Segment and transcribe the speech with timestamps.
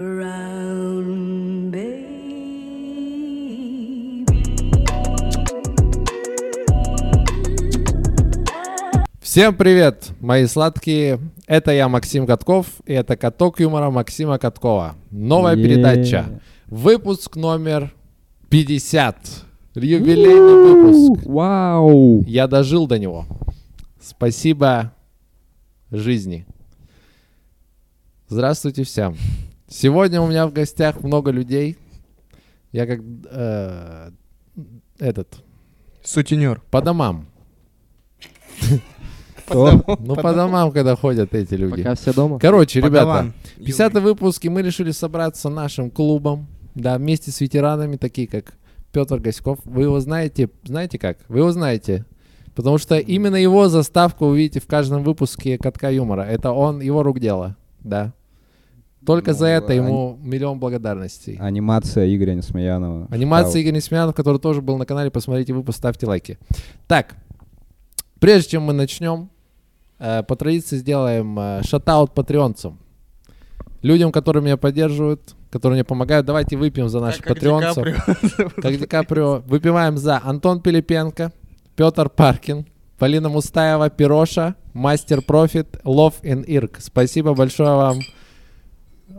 [0.00, 2.00] brown baby.
[9.20, 11.20] Всем привет, мои сладкие.
[11.46, 14.96] Это я, Максим Катков, и это «Каток юмора» Максима Каткова.
[15.10, 15.62] Новая Е.
[15.62, 16.40] передача.
[16.68, 17.92] Выпуск номер
[18.48, 19.16] 50.
[19.74, 21.26] Юбилейный выпуск.
[21.26, 22.22] Вау!
[22.26, 23.26] Я дожил до него.
[24.00, 24.94] Спасибо
[25.90, 26.46] жизни.
[28.28, 29.14] Здравствуйте всем.
[29.70, 31.78] Сегодня у меня в гостях много людей.
[32.72, 34.10] Я как э,
[34.98, 35.44] этот
[36.02, 36.60] Сутенер.
[36.72, 37.28] по домам.
[39.46, 39.82] Кто?
[40.00, 41.82] Ну по домам, когда ходят эти люди.
[41.82, 42.40] Пока все дома?
[42.40, 43.32] Короче, ребята, Подаван.
[43.58, 48.54] 50 выпуск, и мы решили собраться нашим клубом, да, вместе с ветеранами, такие как
[48.92, 49.60] Петр Гаськов.
[49.64, 51.18] Вы его знаете, знаете как?
[51.28, 52.04] Вы его знаете.
[52.56, 56.22] Потому что именно его заставку вы видите в каждом выпуске «Катка юмора».
[56.22, 58.12] Это он, его рук дело, да.
[59.04, 61.36] Только Ну, за это а- ему миллион благодарностей.
[61.40, 63.08] Анимация Игоря Несмеянова.
[63.10, 66.38] Анимация Игоря Несмеянов, который тоже был на канале, посмотрите выпуск, ставьте лайки.
[66.86, 67.16] Так,
[68.18, 69.30] прежде чем мы начнем,
[69.98, 72.78] э, по традиции сделаем э, шатаут патреонцам.
[73.82, 77.84] Людям, которые меня поддерживают, которые мне помогают, давайте выпьем за наших как патреонцев.
[78.56, 79.42] Как Ди Каприо.
[79.46, 81.32] Выпиваем за Антон Пилипенко,
[81.74, 82.66] Петр Паркин,
[82.98, 86.76] Полина Мустаева, Пироша, Мастер Профит, Лов и Ирк.
[86.80, 87.98] Спасибо большое вам.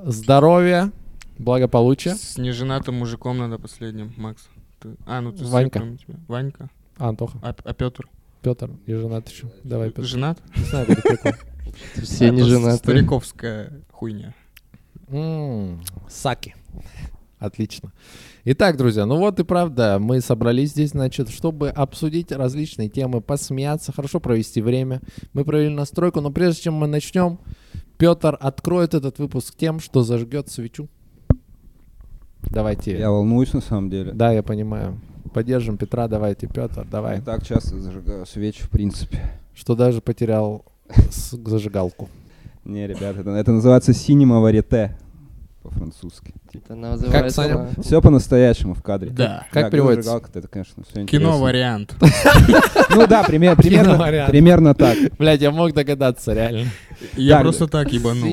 [0.03, 0.91] Здоровья,
[1.37, 2.15] благополучия.
[2.15, 4.47] С неженатым мужиком надо последним, Макс.
[4.79, 5.79] Ты- А, ну ты Ванька.
[5.79, 6.15] тебя.
[6.27, 6.69] Ванька.
[6.97, 8.07] А, Антоха, А, а Петр?
[8.41, 9.51] Петр и женат еще.
[9.63, 10.03] Давай, Петр.
[10.07, 10.39] Женат?
[10.57, 11.31] Не знаю, какой прикол.
[12.01, 12.77] Все не Это женаты.
[12.77, 14.33] Стариковская хуйня.
[16.09, 16.55] Саки.
[17.37, 17.91] Отлично.
[18.45, 23.91] Итак, друзья, ну вот и правда, мы собрались здесь, значит, чтобы обсудить различные темы, посмеяться,
[23.91, 25.01] хорошо провести время.
[25.33, 27.39] Мы провели настройку, но прежде чем мы начнем,
[28.01, 30.89] Петр откроет этот выпуск тем, что зажгет свечу.
[32.41, 32.97] Давайте.
[32.97, 34.11] Я волнуюсь на самом деле.
[34.11, 34.99] Да, я понимаю.
[35.35, 37.17] Поддержим Петра, давайте, Петр, давай.
[37.17, 39.21] Не так часто зажигаю свечи, в принципе.
[39.53, 40.65] Что даже потерял
[41.11, 42.09] зажигалку.
[42.65, 44.97] Не, ребят, это, это называется синема варите
[45.61, 46.33] по-французски.
[46.53, 47.35] Это называется...
[47.35, 47.69] Саня?
[47.83, 49.11] Все по-настоящему в кадре.
[49.11, 49.45] Да.
[49.51, 50.09] Как переводится?
[50.09, 51.95] Зажигалка, это, конечно, все Кино вариант.
[52.93, 54.31] Ну да, пример- примерно, Киновариант.
[54.31, 54.97] примерно так.
[55.17, 56.65] Блядь, я мог догадаться, реально.
[57.15, 58.27] Я Так, просто так ебанул.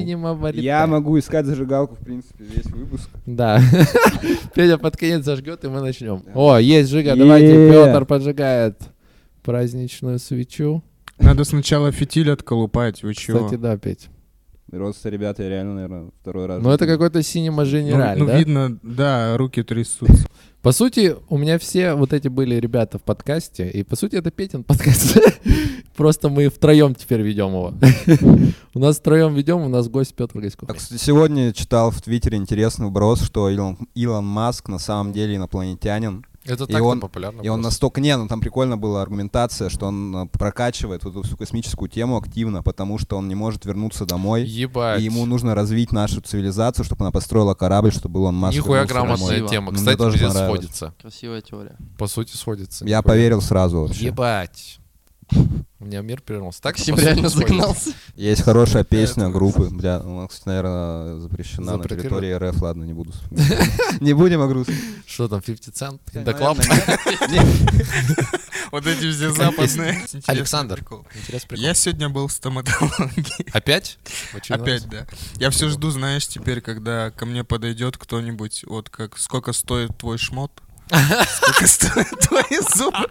[0.55, 3.09] Я могу искать зажигалку, в принципе, весь выпуск.
[3.27, 3.61] Да.
[4.55, 6.23] Петя под конец зажгет, и мы начнем.
[6.25, 6.33] Да.
[6.35, 7.71] О, есть Жига, давайте.
[7.71, 8.81] Петр поджигает
[9.43, 10.83] праздничную свечу.
[11.19, 13.45] Надо сначала фитиль отколупать, вы чего?
[13.45, 14.09] Кстати, да, Петь.
[14.71, 16.63] Просто, ребята, я реально, наверное, второй раз.
[16.63, 17.65] Ну, это какой-то синема
[18.19, 18.39] Ну, ну, да?
[18.39, 20.27] видно, да, руки трясутся.
[20.63, 24.33] По сути, у меня все вот эти были ребята в подкасте, и по сути это
[24.33, 25.17] Петин подкаст.
[25.97, 27.75] Просто мы втроем теперь ведем его.
[28.75, 30.69] У нас втроем ведем, у нас гость Петр Гаськов.
[30.69, 36.25] А, кстати, сегодня читал в Твиттере интересный вброс, что Илон Маск на самом деле инопланетянин.
[36.45, 37.43] Это И он- популярно.
[37.43, 38.01] И он настолько...
[38.01, 42.17] Не, ну там прикольно была аргументация, что он э, прокачивает вот эту всю космическую тему
[42.17, 44.45] активно, потому что он не может вернуться домой.
[44.45, 45.01] Ебать.
[45.01, 49.37] И ему нужно развить нашу цивилизацию, чтобы она построила корабль, чтобы Илон Маск Нихуя грамотная
[49.37, 49.51] домой.
[49.51, 49.67] тема.
[49.67, 50.95] Ну, мне Кстати, тоже сходится.
[51.01, 51.77] Красивая теория.
[51.99, 52.85] По сути, сходится.
[52.85, 53.03] Я Нихуя.
[53.03, 54.07] поверил сразу вообще.
[54.07, 54.79] Ебать.
[55.81, 56.61] У меня мир перевернулся.
[56.61, 57.93] Так, сути, реально загнался.
[58.17, 59.69] Есть хорошая песня группы.
[59.71, 62.61] Бля, она, кстати, наверное, запрещена на территории РФ.
[62.61, 63.13] Ладно, не буду.
[64.01, 64.77] Не будем о грустном.
[65.07, 66.01] Что там, 50 Cent?
[67.31, 67.47] Нет.
[68.73, 69.95] Вот эти все западные.
[69.95, 70.85] Интересный Александр.
[71.51, 73.47] Я сегодня был в стоматологии.
[73.53, 73.99] Опять?
[74.49, 75.07] Опять, да.
[75.37, 80.19] Я все жду, знаешь, теперь, когда ко мне подойдет кто-нибудь, вот как сколько стоит твой
[80.19, 80.51] шмот,
[80.89, 83.09] сколько стоят твои зубы.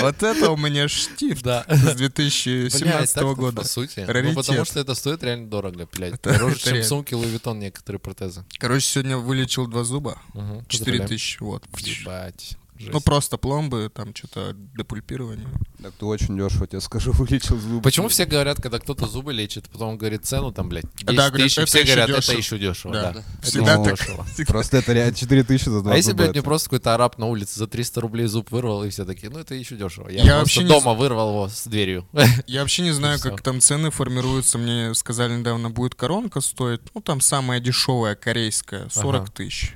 [0.00, 1.64] Вот это у меня штифт Да.
[1.68, 3.56] с Блядь, 2017 так-то, года.
[3.62, 4.00] По сути.
[4.06, 4.34] Ну, Раритет.
[4.36, 6.14] потому что это стоит реально дорого, блядь.
[6.14, 8.44] Это- Дороже, это чем сумки Louis Vuitton некоторые протезы.
[8.58, 10.64] Короче, сегодня вылечил два зуба, Угу.
[10.68, 11.64] 4 тысячи, вот.
[11.78, 12.56] Ебать.
[12.78, 13.04] Ну, Жесть.
[13.04, 15.48] просто пломбы, там что-то депульпирование.
[15.82, 17.80] Так ты очень дешево, тебе скажу, вылечил зубы.
[17.82, 21.12] Почему все говорят, когда кто-то зубы лечит, потом он говорит цену, там, блядь, 10 Да,
[21.30, 22.20] говорят, тысяч, это все говорят, дешево.
[22.20, 23.02] это еще дешево, Да.
[23.02, 23.12] да.
[23.12, 23.20] Да.
[23.38, 23.98] Это Всегда еще так.
[23.98, 24.26] дешево.
[24.46, 27.26] Просто это реально 4000 за два А если, блядь, мне это- просто какой-то араб на
[27.26, 30.08] улице за 300 рублей зуб вырвал, и все такие, ну это еще дешево.
[30.08, 32.06] Я, Я вообще не дома вырвал его с дверью.
[32.46, 34.58] Я вообще не знаю, как там цены формируются.
[34.58, 39.32] Мне сказали недавно, будет коронка стоит, ну, там самая дешевая, корейская, 40 Ага.
[39.32, 39.74] тысяч.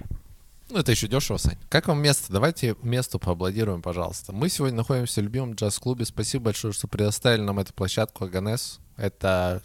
[0.70, 1.58] Ну, это еще дешево, Сань.
[1.69, 2.32] Как вам место?
[2.32, 4.32] Давайте месту поаплодируем, пожалуйста.
[4.32, 6.05] Мы сегодня находимся в любимом джаз-клубе.
[6.05, 8.78] Спасибо большое, что предоставили нам эту площадку Аганес.
[8.96, 9.62] Это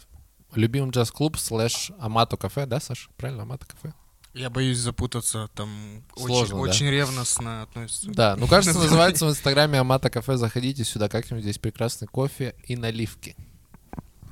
[0.54, 3.08] любимый джаз-клуб слэш Амато кафе, да, Саш?
[3.16, 3.92] Правильно, Амато кафе?
[4.34, 6.60] Я боюсь запутаться, там очень, Сложно, да?
[6.62, 8.10] очень ревностно относятся.
[8.10, 10.36] Да, ну кажется, называется в инстаграме Амато кафе.
[10.36, 13.36] Заходите сюда, как-нибудь здесь прекрасный кофе и наливки.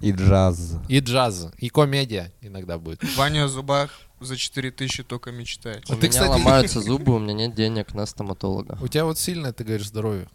[0.00, 0.76] И джаз.
[0.88, 3.00] И джаз, и комедия иногда будет.
[3.16, 5.84] Ваня о зубах за 4000 только мечтает.
[5.88, 8.78] А У ты, меня кстати- ломаются зубы, у меня нет денег на стоматолога.
[8.82, 10.28] У тебя вот сильное, ты говоришь, здоровье.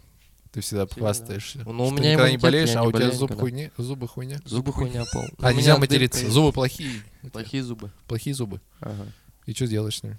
[0.52, 0.98] Ты всегда Сильно.
[1.06, 1.58] хвастаешься.
[1.64, 3.40] Ну, у меня никогда не болеешь, а у тебя болею зуб никогда.
[3.40, 4.40] хуйня, зубы хуйня.
[4.44, 5.24] Зубы хуйня пол.
[5.38, 6.28] А нельзя материться.
[6.28, 7.02] Зубы плохие.
[7.32, 7.92] Плохие зубы.
[8.08, 8.60] Плохие зубы.
[8.80, 9.06] Ага.
[9.46, 10.18] И что делаешь с ними?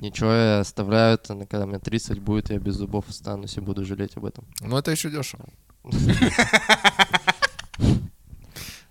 [0.00, 4.16] Ничего, я оставляю это, когда мне 30 будет, я без зубов останусь и буду жалеть
[4.16, 4.44] об этом.
[4.60, 5.46] Ну, это еще дешево.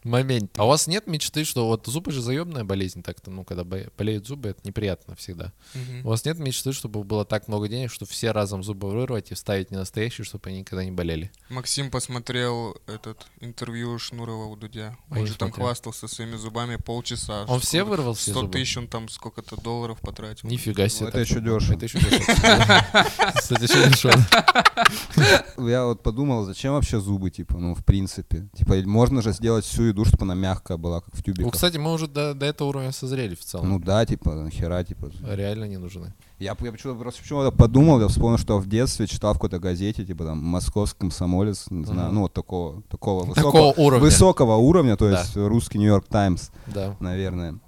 [0.04, 0.58] Момент.
[0.58, 3.86] А у вас нет мечты, что вот зубы же заебная болезнь так-то, ну, когда бо-
[3.98, 5.54] болеют зубы, это неприятно всегда.
[5.76, 6.06] Мгм.
[6.06, 9.36] У вас нет мечты, чтобы было так много денег, что все разом зубы вырвать и
[9.36, 11.32] вставить не настоящие, чтобы они никогда не болели?
[11.50, 14.98] Максим посмотрел этот интервью Шнурова у Дудя.
[15.10, 15.68] А Он я же там смотрел.
[15.68, 17.46] хвастался своими зубами полчаса.
[17.48, 18.54] Он все вырвал все 100 зубы?
[18.54, 20.50] тысяч он там сколько-то долларов потратил.
[20.50, 21.10] Нифига себе.
[21.10, 21.76] Это еще дешево.
[21.76, 22.86] Это еще дешево.
[23.36, 25.68] Кстати, еще дешево.
[25.70, 28.48] Я вот подумал, зачем вообще зубы, типа, ну, в принципе.
[28.58, 31.54] Типа, можно же сделать всю еду, чтобы она мягкая была, как в Ну, тюбиках.
[31.54, 33.70] кстати, мы уже до, до этого уровня созрели в целом.
[33.70, 35.12] Ну да, типа, нахера, типа.
[35.24, 36.14] Реально не нужны.
[36.40, 40.04] Я, я почему-то просто почему-то подумал, я вспомнил, что в детстве читал в какой-то газете,
[40.06, 42.16] типа там московский комсомолец, не знаю, Мгм.
[42.16, 44.04] ну вот такого, такого Такого высокого, уровня.
[44.04, 45.20] высокого уровня, то Да.
[45.20, 46.96] есть русский Нью-Йорк Таймс, Да.
[47.00, 47.60] наверное.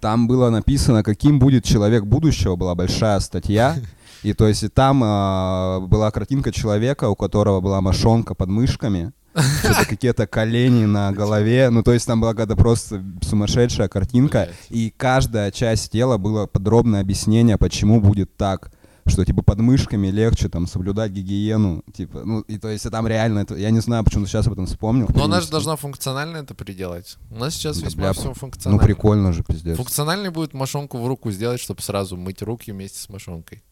[0.00, 3.76] Там было написано, каким будет человек будущего, была большая статья.
[4.22, 9.10] И то есть и там а, была картинка человека, у которого была мошонка под мышками,
[9.34, 11.70] что-то какие-то колени на голове.
[11.70, 14.48] Ну, то есть там была какая-то просто сумасшедшая картинка.
[14.68, 18.70] И каждая часть тела было подробное объяснение, почему будет так.
[19.04, 23.40] Что, типа, под мышками легче, там, соблюдать гигиену, типа, ну, и то есть, там реально,
[23.40, 25.08] это, я не знаю, почему сейчас об этом вспомнил.
[25.12, 27.16] Но она же должна функционально это переделать.
[27.28, 28.84] У нас сейчас Да, весьма бля, все Ну, функционально.
[28.84, 29.76] прикольно же, пиздец.
[29.76, 33.64] Функциональный будет мошонку в руку сделать, чтобы сразу мыть руки вместе с мошонкой.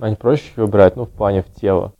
[0.00, 1.94] А не проще ее брать, ну, в плане в тело.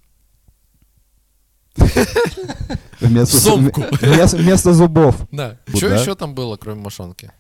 [3.01, 3.83] Вместо, сумку.
[4.01, 5.17] вместо, вместо зубов.
[5.31, 5.59] Да.
[5.67, 6.01] Вот Что да.
[6.01, 7.31] еще там было, кроме мошонки?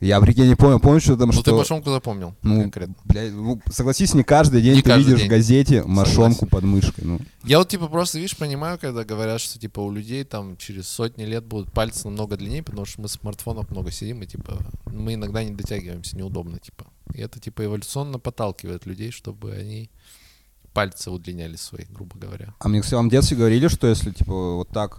[0.00, 1.56] Я, прикинь, не помню, помню, что там, Ну ты что...
[1.56, 2.94] мошонку запомнил Ну, конкретно.
[3.04, 5.28] блядь, ну, согласись, не каждый день Не ты каждый видишь день.
[5.28, 6.48] в газете мошонку Согласен.
[6.48, 7.04] под мышкой.
[7.04, 10.88] Ну, Я вот типа просто, видишь, понимаю, когда говорят, что типа у людей там через
[10.88, 14.58] сотни лет будут пальцы намного длиннее, потому что мы смартфонов много сидим, и типа
[14.92, 16.84] мы иногда не дотягиваемся, неудобно, типа.
[17.14, 19.90] И это типа эволюционно подталкивает людей, чтобы они
[20.74, 22.54] пальцы удлиняли свои, грубо говоря.
[22.58, 24.98] А мне, кстати, вам в детстве говорили, что если, типа, вот так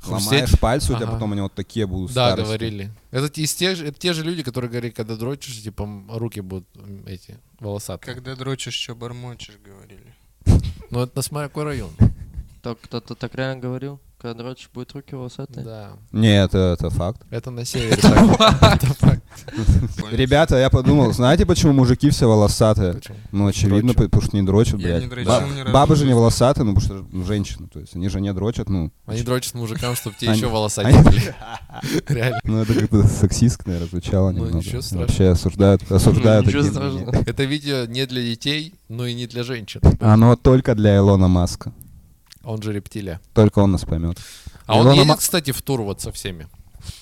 [0.00, 0.30] Хрустеть?
[0.32, 1.14] ломаешь пальцы, у тебя Ага.
[1.14, 2.46] потом они вот такие будут Да, старости.
[2.46, 2.90] говорили.
[3.10, 6.40] Это, те- из тех же, это те же люди, которые говорили, когда дрочишь, типа руки
[6.40, 6.68] будут
[7.06, 8.14] эти волосатые.
[8.14, 10.14] Когда дрочишь, что бормочешь, говорили.
[10.90, 11.90] Ну это на смотря какой район.
[12.62, 14.00] Так, кто-то так реально говорил?
[14.20, 15.64] Когда дрочишь, будет руки волосатые?
[15.64, 15.92] Да.
[16.12, 17.22] Не, это, это факт.
[17.30, 17.92] Это на севере.
[17.92, 18.06] Это
[18.98, 19.22] факт.
[20.12, 22.94] Ребята, я подумал, знаете, почему мужики все волосатые?
[22.94, 23.16] Почему?
[23.32, 25.08] Ну, очевидно, потому что не дрочат, блядь.
[25.72, 28.68] Бабы же не волосатые, ну, потому что ну, женщины, то есть они же не дрочат,
[28.68, 28.92] ну.
[29.06, 31.34] Они дрочат мужикам, чтобы те еще волоса они- не были.
[32.08, 32.40] Реально.
[32.44, 34.58] Ну, это как-то сексистно, наверное, звучало Ну, немного.
[34.58, 35.00] ничего страшного.
[35.06, 37.10] Вообще осуждают, осуждают Ничего страшного.
[37.26, 39.80] Это видео не для детей, но и не для женщин.
[39.98, 41.72] Оно только для Илона Маска.
[42.44, 43.20] Он же рептилия.
[43.34, 44.18] Только он нас поймет.
[44.66, 46.46] А он Илона едет, Ма- в тур вот со всеми.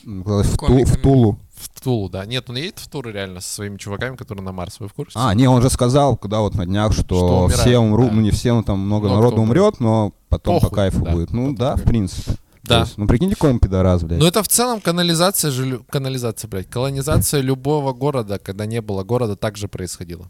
[0.05, 0.97] В, Ту- в.
[0.97, 1.39] Тулу.
[1.55, 2.25] В Тулу, да.
[2.27, 4.81] Нет, он едет в тур реально со своими чуваками, которые на Марс.
[4.81, 5.13] Вы в курсе?
[5.15, 8.15] А, не, он же сказал, когда вот на днях, что, Что умирает, все умрут, да.
[8.15, 9.81] ну не все, ну там много Много народу умрет.
[9.81, 11.33] но потом Похуй, по кайфу да, будет.
[11.33, 12.33] Ну да, в принципе.
[12.63, 12.81] Да.
[12.81, 14.21] есть, ну прикиньте, какой он пидорас, блядь.
[14.21, 19.37] Ну это в целом канализация же, канализация, блядь, колонизация любого города, когда не было города,
[19.37, 20.29] также происходила.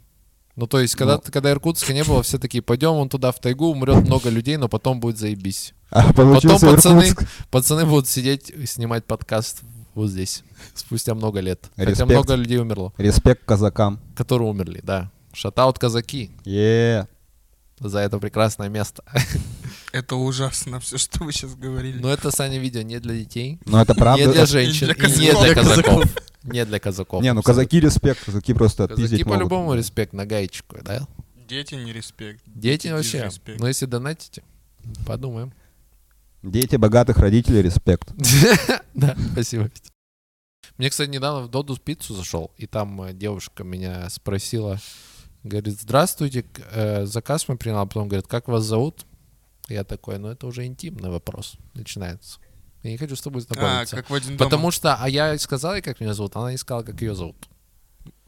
[0.59, 1.23] Ну то есть, когда, Ну.
[1.33, 4.69] когда Иркутска не было, все такие, пойдем вон туда в тайгу, умрет много людей, но
[4.69, 5.73] потом будет заебись.
[5.91, 7.29] А Потом пацаны, Иркутск.
[7.50, 9.61] пацаны будут сидеть и снимать подкаст
[9.95, 10.43] вот здесь,
[10.75, 11.71] спустя много лет.
[11.77, 12.11] Хотя Респект.
[12.11, 14.00] много людей умерло, Респект казакам.
[14.17, 15.12] которые умерли, да.
[15.33, 17.07] Шатаут казаки е
[17.81, 19.05] за это прекрасное место.
[19.93, 22.00] Это ужасно, все, что вы сейчас говорили.
[22.00, 24.27] Но это, Саня, видео не для детей, Ну это правда.
[24.27, 26.05] не для женщин И для и не для казаков.
[26.52, 27.23] Не для казаков.
[27.23, 31.07] Не, ну казаки респект, казаки просто Казаки по-любому респект на гаечку, да?
[31.49, 32.43] Дети не респект.
[32.47, 33.19] Дети вообще.
[33.19, 33.61] disrespect.
[33.61, 34.43] Ну, если донатите,
[35.07, 35.52] подумаем.
[36.43, 38.12] Дети богатых родителей респект.
[38.95, 39.71] Да, спасибо.
[40.76, 44.81] Мне, кстати, недавно в Додо пиццу зашел, и там э, девушка меня спросила,
[45.45, 49.07] говорит, здравствуйте, э, заказ мы принял, а потом говорит, как вас зовут?
[49.69, 52.40] Я такой, ну это уже интимный вопрос, начинается.
[52.88, 53.97] Я не хочу с тобой А, знакомиться.
[53.97, 54.47] как в один дом.
[54.47, 57.37] Потому что, а я сказал ей, как меня зовут, она не сказала, как ее зовут.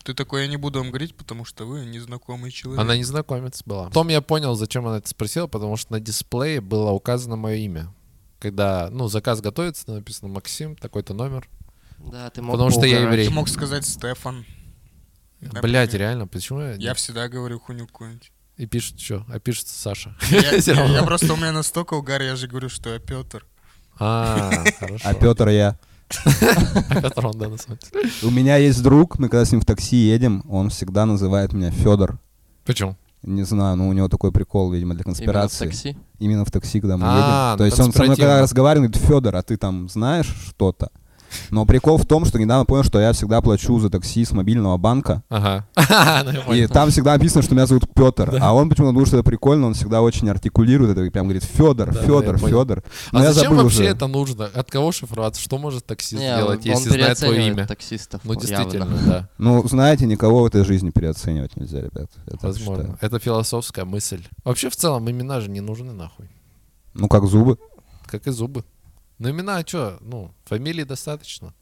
[0.05, 2.81] Ты такой, я не буду вам говорить, потому что вы незнакомый человек.
[2.81, 3.87] Она незнакомец была.
[3.87, 7.93] Потом я понял, зачем она это спросила, потому что на дисплее было указано мое имя.
[8.39, 11.49] Когда, ну, заказ готовится, написано Максим, такой-то номер.
[11.99, 13.27] Да, ты мог Потому что я еврей.
[13.29, 14.47] Ты мог сказать Стефан.
[15.41, 16.73] Блять, реально, почему я...
[16.75, 18.33] Я всегда говорю хуйню какую-нибудь.
[18.57, 19.25] И пишет что?
[19.29, 20.15] А пишет Саша.
[20.31, 23.47] Я, я- я просто, у меня настолько угар, я же говорю, что я Петр.
[24.01, 25.05] А, хорошо.
[25.05, 25.77] А Петр я.
[26.91, 28.11] Петр, он, да, на самом деле.
[28.23, 31.71] У меня есть друг, мы когда с ним в такси едем, он всегда называет меня
[31.71, 32.19] Федор.
[32.65, 32.97] Почему?
[33.23, 35.67] Не знаю, но у него такой прикол, видимо, для Именно в конспирации.
[35.67, 35.97] такси.
[36.19, 37.53] Именно в такси, когда мы А, едем.
[37.53, 40.91] ну, То есть он со мной когда разговаривает, говорит, Федор, а ты там знаешь что-то?
[41.51, 44.77] Но прикол в том, что недавно понял, что я всегда плачу за такси с мобильного
[44.77, 45.23] банка.
[45.29, 45.67] Ага.
[46.53, 48.39] И там всегда написано, что меня зовут Петр.
[48.41, 51.45] А он почему-то думает, что это прикольно, он всегда очень артикулирует это и прям говорит
[51.45, 52.39] Федор, Федор.
[52.39, 52.83] Федор.
[53.13, 54.47] А зачем вообще это нужно?
[54.47, 55.41] От кого шифроваться?
[55.41, 57.67] Что может таксист сделать, он если знает твое имя?
[57.67, 58.21] таксистов.
[58.25, 59.29] Ну, действительно, да.
[59.39, 62.11] Ну, знаете, никого в этой жизни переоценивать нельзя, ребят.
[62.41, 62.99] Возможно.
[63.01, 64.25] Это философская мысль.
[64.45, 66.29] Вообще, в целом, имена же не нужны нахуй.
[66.95, 67.59] Ну, как зубы.
[68.07, 68.65] Как и зубы.
[69.21, 71.53] Но имена, что, ну, фамилии достаточно.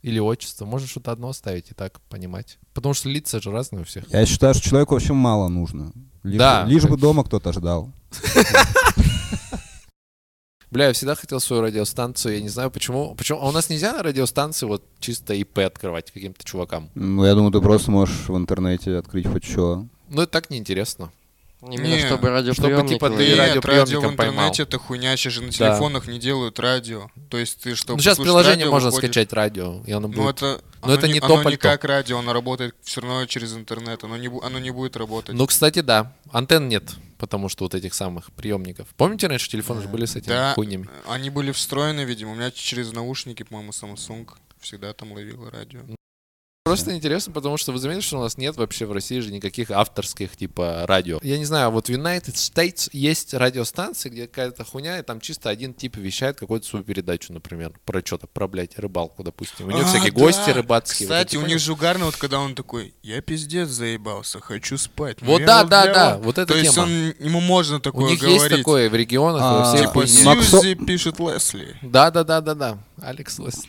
[0.00, 0.64] Или отчество.
[0.64, 2.58] Можно что-то одно оставить и так понимать.
[2.72, 4.08] Потому что лица же разные у всех.
[4.12, 5.90] Я считаю, что человеку вообще мало нужно.
[6.22, 6.64] Лишь, Да.
[6.66, 7.90] лишь бы дома кто-то ждал.
[10.70, 13.14] Бля, я всегда хотел свою радиостанцию, я не знаю почему.
[13.16, 13.40] Почему?
[13.40, 16.90] А у нас нельзя на радиостанции вот чисто ИП открывать каким-то чувакам?
[16.94, 19.86] Ну, я думаю, ты просто можешь в интернете открыть хоть что.
[20.08, 21.12] Ну, это так неинтересно.
[21.70, 22.94] Именно Не, чтобы радиоприемники...
[22.94, 23.26] типа, ты.
[23.26, 24.52] Нет, радио в интернете поймал.
[24.56, 25.52] это хуйня, сейчас же на Да.
[25.52, 27.08] телефонах не делают радио.
[27.30, 30.14] То есть ты что, ну, сейчас приложение радио, можно выходишь- скачать радио, и оно Ну
[30.14, 30.36] будет...
[30.36, 31.58] это, Но оно это не оно то не пальто.
[31.62, 35.34] как радио, оно работает все равно через интернет, оно не, оно не будет работать.
[35.34, 36.12] Ну, кстати, да.
[36.30, 36.84] Антенн нет,
[37.18, 38.86] потому что вот этих самых приемников.
[38.96, 40.88] Помните, раньше телефоны же были с этими да, хуйнями?
[41.08, 44.28] они были встроены, видимо, у меня через наушники, по-моему, Samsung
[44.60, 45.80] всегда там ловила радио.
[46.64, 49.70] Просто интересно, потому что вы заметили, что у нас нет вообще в России же никаких
[49.70, 51.20] авторских типа радио.
[51.22, 55.50] Я не знаю, вот в United States есть радиостанции, где какая-то хуйня, и там чисто
[55.50, 59.66] один тип вещает какую-то свою передачу, например, про что-то, про, блядь, рыбалку, допустим.
[59.66, 60.18] У него А, всякие да.
[60.18, 61.06] гости рыбацкие.
[61.06, 64.78] Вот Кстати, это у них же угарно, вот когда он такой, я пиздец заебался, хочу
[64.78, 65.18] спать.
[65.20, 66.24] Вот да, да, да, вас».
[66.24, 66.84] вот эта То есть тема.
[66.84, 68.40] он, ему можно У такое них говорить.
[68.40, 71.76] есть такое в регионах, во А, Типа Сьюзи пишет Лесли.
[71.82, 72.78] Да, да, да, да, да.
[73.02, 73.68] Алекс Лесли.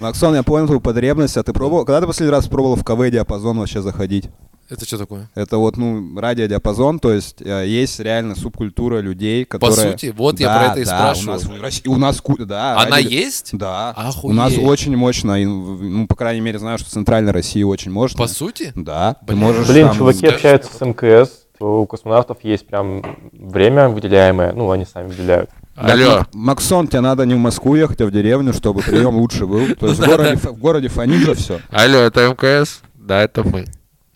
[0.00, 1.84] Максон, я понял твою потребность, а ты пробовал?
[1.84, 4.28] Когда ты последний раз пробовал в КВ-диапазон вообще заходить?
[4.70, 5.28] Это что такое?
[5.34, 9.90] Это вот, ну, радиодиапазон, то есть э, есть реально субкультура людей, По которые...
[9.92, 11.28] сути, вот я Да, про это и да, спрашиваю.
[11.28, 12.78] У нас, в России- у нас, да.
[12.80, 13.48] Она радио- есть?
[13.52, 13.90] Да.
[13.90, 14.32] Охуеть.
[14.32, 17.90] У нас очень мощно, и, ну, по крайней мере, знаю, что в Центральной России очень
[17.90, 18.16] мощно.
[18.16, 18.72] По сути?
[18.76, 19.38] Да, ты Блин.
[19.40, 23.02] можешь Блин, там- чуваки общаются с МКС, у космонавтов есть прям
[23.32, 25.50] время выделяемое, ну, они сами выделяют.
[25.80, 26.18] Алло.
[26.18, 29.74] Мак- Максон, тебе надо не в Москву ехать, а в деревню, чтобы прием лучше был.
[29.76, 31.60] То есть в городе, в городе фонит же все.
[31.70, 32.80] Алло, это МКС?
[32.94, 33.64] Да, это мы.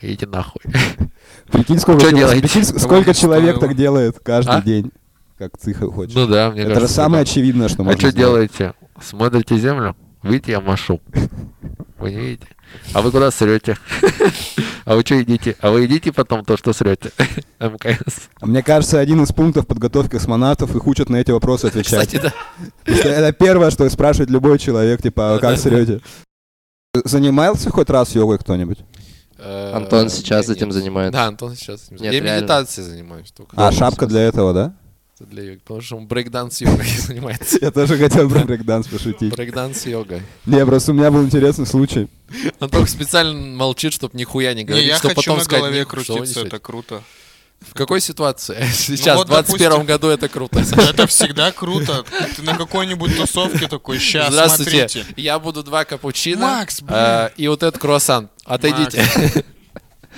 [0.00, 0.60] Идите нахуй.
[1.50, 4.62] Прикинь, сколько, Что человек- прикинь, сколько человек так делает каждый А?
[4.62, 4.90] день,
[5.38, 6.14] как ты х- хочешь.
[6.14, 6.94] Ну да, мне Это же кажется.
[6.96, 7.30] самое да.
[7.30, 8.50] очевидное, что А можно что сделать.
[8.58, 8.74] делаете?
[9.02, 9.96] Смотрите землю?
[10.22, 11.00] Видите, я машу.
[11.98, 12.46] Вы не видите?
[12.92, 13.76] А вы куда срете?
[14.84, 15.56] А вы что едите?
[15.60, 17.10] А вы едите потом то, что срете?
[17.60, 18.28] МКС.
[18.40, 22.06] А Мне кажется, один из пунктов подготовки космонавтов, их учат на эти вопросы отвечать.
[22.06, 22.32] Кстати, да.
[22.92, 26.00] Это первое, что спрашивает любой человек, типа, а как срете?
[27.04, 28.78] Занимался хоть раз йогой кто-нибудь?
[29.38, 31.12] Э, Антон сейчас я этим занимается.
[31.12, 33.56] Да, Антон сейчас этим Нет, Я медитацией занимаюсь только.
[33.56, 34.74] А, шапка для этого, да?
[35.20, 35.58] Это для йоги.
[35.58, 37.58] Потому что он брейкданс йогой занимается.
[37.60, 39.32] Я тоже хотел про брейкданс пошутить.
[39.32, 40.20] Брейкданс йога.
[40.46, 42.08] Не, просто у меня был интересный случай.
[42.58, 45.78] Антон специально молчит, чтобы нихуя не Не, говорить, я чтобы хочу потом на сказать, голове
[45.80, 46.46] «Ниху, что вы крутиться, несете».
[46.48, 47.02] это круто.
[47.60, 48.56] В какой ситуации?
[48.74, 50.58] Сейчас, вот, в 21 допустим- году это круто.
[50.76, 52.04] Это всегда круто.
[52.36, 55.06] Ты на какой-нибудь тусовке такой, сейчас, Здравствуйте, смотрите.
[55.16, 56.92] я буду два капучино Макс, блин.
[56.98, 58.28] э, и вот этот круассан.
[58.44, 59.04] Отойдите.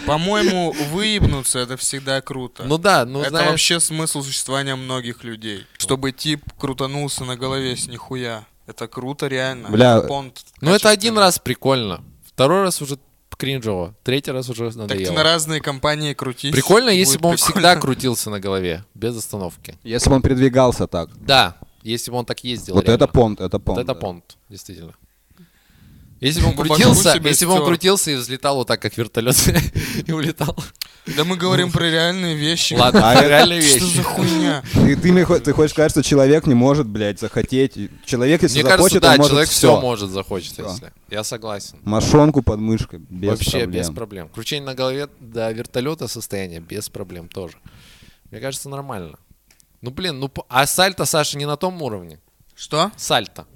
[0.05, 2.65] По-моему, выебнуться это всегда круто.
[2.65, 5.65] Ну да, ну это знаешь, вообще смысл существования многих людей.
[5.79, 8.45] Чтобы тип крутанулся на голове с нихуя.
[8.67, 9.69] Это круто реально.
[9.69, 12.99] Бля, Это понт ну это один раз прикольно, второй раз уже
[13.37, 15.15] кринжово, третий раз уже Так ты надоело.
[15.15, 16.53] на разные компании крутись.
[16.53, 17.53] Прикольно, если бы он прикольно.
[17.53, 19.79] всегда крутился на голове, без остановки.
[19.85, 21.11] Если бы он передвигался так.
[21.25, 22.75] Да, если бы он так ездил.
[22.75, 23.05] Вот реально.
[23.05, 23.79] это понт, это Вот понт.
[23.79, 23.95] это да.
[23.95, 24.95] понт, действительно.
[26.21, 29.37] Если бы он крутился, если бы он крутился и взлетал вот так, как вертолет,
[30.07, 30.57] и улетал.
[31.15, 32.75] Да мы говорим про реальные вещи.
[32.75, 33.97] Ладно, А реальные Что вещи.
[33.97, 34.63] за хуйня?
[34.73, 37.77] Ты, ты, мне ты хочешь сказать, что человек не может, блядь, захотеть.
[37.77, 39.59] И Человек, если Мне кажется, захочет, да, он может человек все.
[39.59, 40.93] все может захочет, если.
[41.11, 41.79] Я согласен.
[41.85, 43.71] Мошонку под мышкой, без Вообще проблем.
[43.71, 44.29] без проблем.
[44.31, 47.59] Кручение на голове до вертолета состояние без проблем тоже.
[48.31, 49.19] Мне кажется, нормально.
[49.83, 52.19] Ну блин, ну а сальто, Саша, не на том уровне.
[52.57, 52.91] Что?
[52.97, 53.47] Сальто.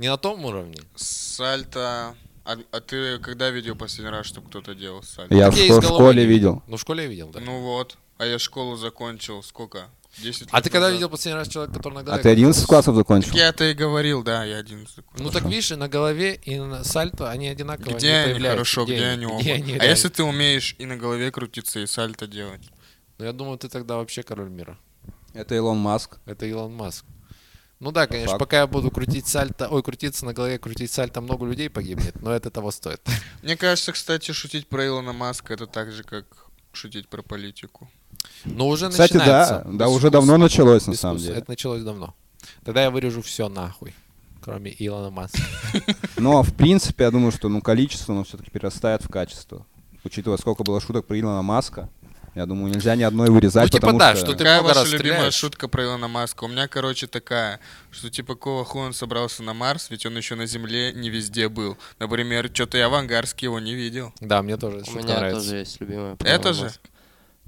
[0.00, 0.78] Не на том уровне.
[0.96, 2.14] Сальто...
[2.44, 5.34] А, а ты когда видел последний раз, чтобы кто-то делал сальто?
[5.34, 6.62] Я в, я шко- из в школе видел.
[6.66, 7.38] Ну в школе я видел, да.
[7.40, 7.98] Ну вот.
[8.16, 9.90] А я школу закончил сколько?
[10.18, 10.94] 10 лет а ты когда назад.
[10.94, 12.22] видел последний раз человека, который на А голове?
[12.22, 12.66] ты 11 крутился?
[12.66, 13.34] классов закончил?
[13.34, 15.24] Я это и говорил, да, я 11 закончил.
[15.24, 18.50] Ну так видишь, и на голове, и на сальто они одинаково Где они появляются.
[18.56, 19.40] хорошо, где, они оба?
[19.40, 19.90] Где они а реально?
[19.90, 22.62] если ты умеешь и на голове крутиться, и сальто делать?
[23.18, 24.78] Ну я думаю, ты тогда вообще король мира.
[25.34, 26.18] Это Илон Маск.
[26.24, 27.04] Это Илон Маск.
[27.80, 28.44] Ну да, конечно, факту.
[28.44, 32.30] пока я буду крутить сальто, ой, крутиться на голове, крутить сальто, много людей погибнет, но
[32.30, 33.00] это того стоит.
[33.42, 36.26] Мне кажется, кстати, шутить про Илона Маска это так же, как
[36.72, 37.90] шутить про политику.
[38.44, 39.62] Но уже Кстати, начинается.
[39.64, 41.36] да, да, уже давно началось, на самом деле.
[41.36, 42.14] Это началось давно.
[42.64, 43.94] Тогда я вырежу все нахуй,
[44.42, 45.40] кроме Илона Маска.
[46.18, 49.66] Но, в принципе, я думаю, что ну, количество, но все-таки перерастает в качество.
[50.04, 51.88] Учитывая, сколько было шуток про Илона Маска,
[52.34, 54.26] я думаю, нельзя ни одной вырезать, Ну, типа, потому да, что...
[54.26, 55.34] что ты Какая ваша раз любимая стреляешь.
[55.34, 56.44] шутка про Илона Маска?
[56.44, 57.60] У меня, короче, такая,
[57.90, 61.48] что типа какого хуя он собрался на Марс, ведь он еще на Земле не везде
[61.48, 61.76] был.
[61.98, 64.12] Например, что-то я в Ангарске его не видел.
[64.20, 65.40] Да, мне тоже У меня нравится.
[65.42, 66.16] тоже есть любимая.
[66.16, 66.64] про Это Илона же?
[66.64, 66.80] Маска.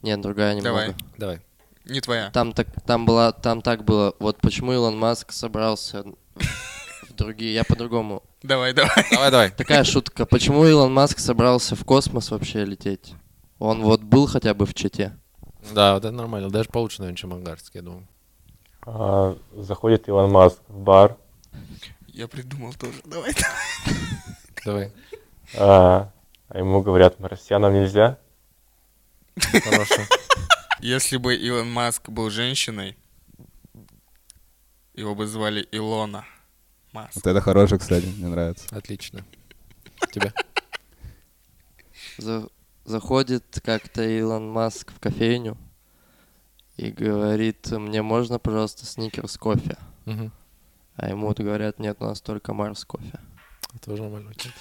[0.02, 0.68] Нет, другая немного.
[0.70, 0.94] Давай.
[1.16, 1.40] Давай.
[1.84, 2.30] Не твоя.
[2.30, 4.14] Там так, там была, там так было.
[4.18, 6.04] Вот почему Илон Маск собрался
[6.36, 7.54] в другие.
[7.54, 8.22] Я по-другому.
[8.42, 9.06] Давай, давай.
[9.10, 9.50] Давай, давай.
[9.50, 10.26] Такая шутка.
[10.26, 13.14] Почему Илон Маск собрался в космос вообще лететь?
[13.62, 15.16] Он вот был хотя бы в Чите.
[15.72, 16.50] Да, вот это нормально.
[16.50, 18.08] Даже получше, наверное, чем ангарский, я думаю.
[18.84, 21.16] А, заходит Илон Маск в бар,
[22.08, 23.00] Я придумал тоже.
[23.04, 23.32] Давай.
[24.64, 24.92] Давай.
[25.56, 26.10] а,
[26.48, 28.18] а ему говорят, марсианам нельзя.
[29.36, 30.02] Хорошо.
[30.80, 32.96] Если бы Илон Маск был женщиной,
[34.94, 36.24] его бы звали Илона
[36.90, 37.14] Маск.
[37.14, 38.66] Вот это хорошее, кстати, мне нравится.
[38.74, 39.24] Отлично.
[40.10, 40.32] Тебя?
[42.18, 42.48] За-
[42.84, 45.56] заходит как-то Илон Маск в кофейню
[46.76, 49.76] и говорит, мне можно, пожалуйста, сникерс кофе?
[50.04, 50.32] Мгм.
[50.96, 53.18] А ему вот говорят, нет, у нас только Марс кофе.
[53.84, 54.30] Тоже нормально.
[54.30, 54.52] окей.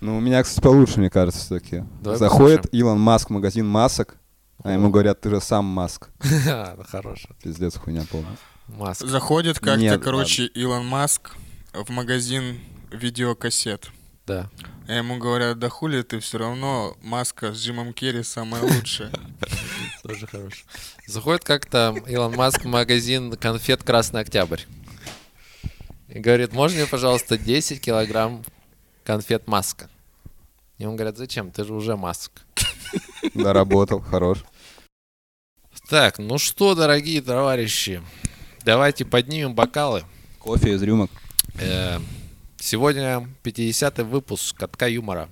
[0.00, 1.84] Ну, у меня, кстати, получше, мне кажется, все-таки.
[2.02, 2.68] Заходит послушаем.
[2.72, 4.16] Илон Маск в магазин масок,
[4.62, 6.10] а ему говорят, ты же сам Маск.
[6.20, 7.28] Ха, ну, Хорошо.
[7.42, 8.36] Пиздец, хуйня полная.
[8.68, 9.04] Маск.
[9.04, 11.34] Заходит как-то, Нет, короче, Илон Маск
[11.72, 12.60] в магазин
[12.92, 13.90] видеокассет.
[14.28, 14.50] Да.
[14.86, 19.10] А ему говорят, да хули ты все равно маска с Джимом Керри самая лучшая.
[20.02, 20.64] Тоже хорошо.
[21.06, 24.60] Заходит как-то Илон Маск в магазин конфет «Красный Октябрь».
[26.08, 28.44] И говорит, можно мне, пожалуйста, 10 килограмм
[29.02, 29.88] конфет «Маска»?
[30.76, 31.50] И он говорит, зачем?
[31.50, 32.32] Ты же уже Маск.
[33.34, 34.44] Доработал, хорош.
[35.88, 38.02] Так, ну что, дорогие товарищи,
[38.62, 40.04] давайте поднимем бокалы.
[40.38, 41.10] Кофе из рюмок.
[41.54, 41.98] Э,
[42.60, 45.28] Сегодня 50-й выпуск «Катка юмора».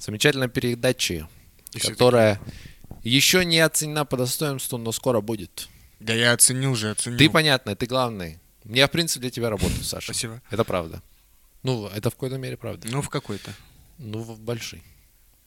[0.00, 1.26] Замечательной передачи,
[1.72, 2.40] И которая
[3.02, 5.68] еще не оценена по достоинству, но скоро будет.
[6.00, 7.18] Да я оценил уже, оценил.
[7.18, 8.38] Ты понятно, ты главный.
[8.64, 10.12] Я, в принципе, для тебя работаю, Саша.
[10.12, 10.40] Спасибо.
[10.50, 11.02] Это правда.
[11.62, 12.88] Ну, это в какой-то мере правда.
[12.88, 13.52] Ну, в какой-то.
[13.98, 14.82] Ну, в большой.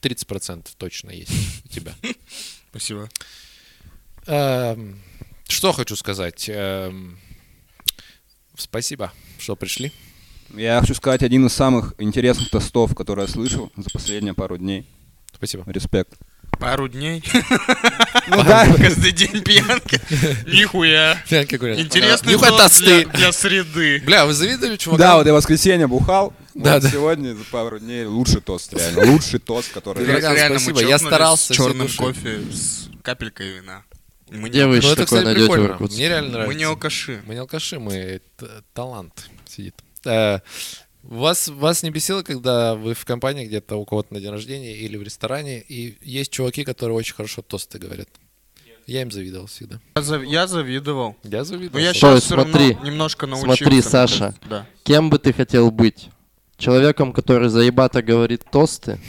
[0.02, 1.32] 30% точно есть
[1.65, 1.93] у тебя.
[2.70, 3.10] Спасибо.
[4.26, 5.02] Эм,
[5.48, 6.50] Что хочу сказать.
[6.50, 7.17] Эм,
[8.56, 9.91] Спасибо, что пришли.
[10.56, 14.86] Я хочу сказать, один из самых интересных тостов, который я слышал за последние пару дней.
[15.34, 15.64] Спасибо.
[15.68, 16.14] Респект.
[16.60, 17.24] Пару дней.
[18.30, 20.02] Ну да, Каждый день пьянка.
[20.48, 21.18] Нихуя.
[21.30, 24.02] Интересный тост для, среды.
[24.06, 25.00] Бля, вы завидовали чувакам?
[25.00, 26.34] да, вот я в воскресенье бухал.
[26.54, 26.90] Да, вот да.
[26.90, 29.06] Сегодня за пару дней лучший тост, реально.
[29.14, 30.06] Лучший тост, который...
[30.06, 33.84] Реально, спасибо, я старался с черным кофе с капелькой вина.
[34.30, 35.66] Мы Где не, вы Ну, еще это, такое найдете в.
[35.66, 35.98] Иркутске?
[36.00, 36.48] Мне реально нравится.
[36.50, 37.24] мы не алкаши.
[37.26, 39.76] Мы не алкаши, мы т- талант сидит.
[40.06, 40.40] Э,
[41.04, 44.98] Вас, вас не бесило, когда вы в компании где-то у кого-то на день рождения или
[44.98, 48.10] в ресторане, и есть чуваки, которые очень хорошо тосты говорят?
[48.88, 49.80] Я им завидовал всегда.
[49.96, 51.16] Я, зав- я завидовал.
[51.24, 51.80] Я Но завидовал.
[51.82, 52.78] я Ой, сейчас смотри.
[52.84, 53.56] немножко научился.
[53.64, 54.34] Смотри, Саша.
[54.50, 54.66] Да.
[54.84, 56.10] Кем бы ты хотел быть?
[56.58, 59.00] Человеком, который заебато говорит тосты,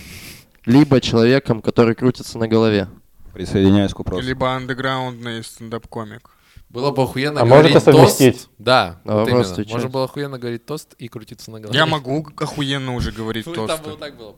[0.67, 2.89] либо человеком, который крутится на голове?
[3.35, 4.27] Присоединяюсь к вопросу.
[4.27, 6.31] Либо андеграундный стендап-комик.
[6.71, 7.85] Было бы охуенно А говорить тост.
[7.87, 8.49] совместить?
[8.59, 9.41] Да, А вот именно.
[9.41, 9.73] отвечай.
[9.73, 11.79] Можно было охуенно говорить тост и крутиться на голове.
[11.79, 14.35] Я могу охуенно уже говорить Фу, Там было так было.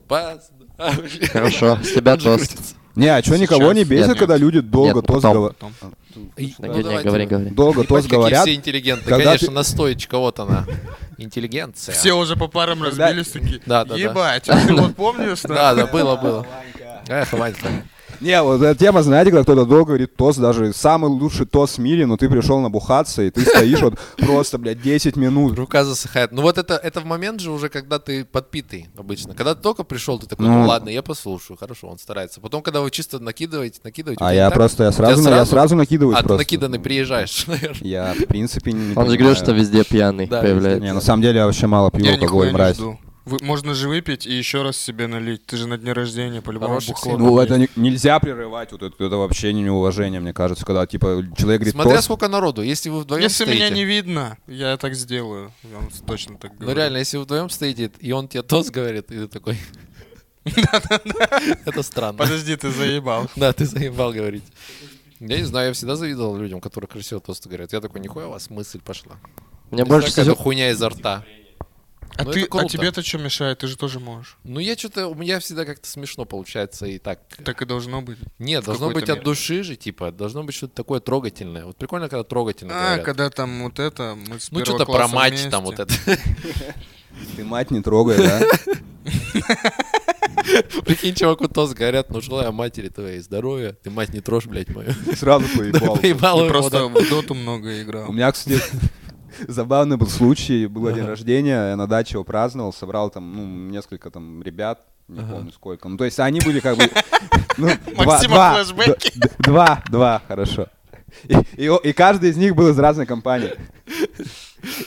[1.32, 2.76] Хорошо, с тебя тост.
[2.96, 4.18] Не, а что никого не бесит, Нет.
[4.18, 5.56] когда люди долго Нет, тост говорят?
[7.54, 8.42] Долго тост говорят.
[8.42, 9.08] все интеллигентные.
[9.08, 10.66] Когда Конечно, ты- настоить кого-то на
[11.18, 11.92] интеллигенция.
[11.94, 13.60] Все уже по парам разбились такие.
[13.66, 13.96] Да, да, да.
[14.00, 15.40] Ебать, а ты вот помнишь?
[15.48, 16.46] Да, да, было, было.
[17.08, 17.68] Эх, Ванька.
[18.20, 21.80] Не, вот эта тема, знаете, когда кто-то долго говорит тост, даже самый лучший тост в
[21.80, 25.56] мире, но ты пришел набухаться, и ты стоишь вот просто, блядь, 10 минут.
[25.56, 26.30] Рука засыхает.
[26.32, 29.34] Ну вот это, это в момент же уже, когда ты подпитый обычно.
[29.34, 30.66] Когда ты только пришел, ты такой, ну, Ну.
[30.68, 32.40] ладно, я послушаю, хорошо, он старается.
[32.40, 34.22] Потом, когда вы чисто накидываете, накидываете.
[34.22, 36.40] А я так- просто, я сразу, на- я сразу накидываюсь А ты просто.
[36.42, 37.78] накиданный приезжаешь, наверное.
[37.88, 40.82] Я, в принципе, не Он же говорил, что везде пьяный Да, появляется.
[40.84, 42.78] Не, на самом деле я вообще мало пью Я алкоголь, мразь.
[43.26, 45.44] Вы- можно же выпить и еще раз себе налить.
[45.44, 47.16] Ты же на дне рождения по-любому Хороший бухло.
[47.18, 51.22] Ну, это не- нельзя прерывать, вот это, это вообще не неуважение, мне кажется, когда, типа,
[51.36, 52.62] человек говорит Смотря тост, сколько народу.
[52.62, 53.54] Если вы вдвоем Если стоите...
[53.54, 55.52] меня не видно, я так сделаю.
[55.62, 56.70] Я вам точно так говорю.
[56.70, 59.58] Ну реально, если вы вдвоем стоите, и он тебе тост говорит, и ты такой...
[60.44, 62.18] Это странно.
[62.18, 63.28] Подожди, ты заебал.
[63.36, 64.44] Да, ты заебал говорить.
[65.20, 67.72] Я не знаю, я всегда завидовал людям, которые красиво тосты говорят.
[67.72, 69.16] Я такой, нихуя у вас мысль пошла.
[69.70, 70.34] Мне Не больше всего...
[70.34, 71.24] хуйня изо рта.
[72.16, 73.58] А, Ну, ты, а тебе-то что мешает?
[73.60, 74.36] Ты же тоже можешь.
[74.44, 77.20] Ну, я что-то, у меня всегда как-то смешно получается и так.
[77.44, 78.18] Так и должно быть.
[78.38, 79.24] Нет, должно быть какой-то от мере.
[79.24, 81.64] души же, типа, должно быть что-то такое трогательное.
[81.64, 83.04] Вот прикольно, когда трогательно А, говорят.
[83.06, 85.50] когда там вот это, мы с Ну, что-то про матч вместе.
[85.50, 85.92] там вот это.
[87.36, 88.40] Ты мать не трогай, да?
[90.84, 93.76] Прикинь, чуваку тост говорят, ну, желаю матери твоей здоровья.
[93.82, 94.92] Ты мать не трожь, блядь, мою.
[95.16, 95.96] Сразу поебал.
[95.98, 96.86] Поебал Ты его, просто да.
[96.86, 98.12] в доту много У играл.
[98.12, 98.60] меня, кстати,
[99.48, 100.66] забавный был случай.
[100.66, 105.20] Было день рождения, я на даче его праздновал, собрал там, ну, несколько там ребят, не
[105.20, 105.32] Ага.
[105.32, 105.88] помню сколько.
[105.88, 106.84] Ну, то есть они были как бы...
[107.58, 108.64] ну, два, два,
[109.38, 110.68] Два, два, хорошо.
[111.24, 113.52] И, и и каждый из них был из разной компании.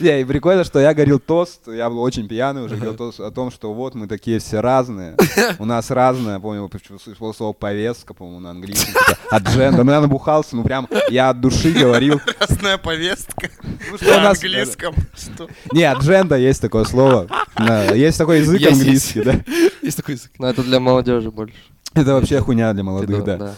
[0.00, 3.30] Не, и прикольно, что я говорил тост, я был очень пьяный уже, говорил тост о
[3.30, 5.16] том, что вот мы такие все разные,
[5.58, 6.70] у нас разное, помню,
[7.36, 11.72] слово повестка, по-моему, на английском, типа, адженда, ну я набухался, ну прям, я от души
[11.72, 13.50] говорил, Разная повестка
[13.90, 14.94] ну на английском.
[15.14, 15.48] Что?
[15.72, 17.28] Не, адженда есть такое слово,
[17.94, 19.40] есть такой язык английский, да,
[19.82, 20.32] Есть такой язык.
[20.38, 21.56] Ну, это для молодежи больше.
[21.94, 23.54] это вообще хуйня для молодых, да.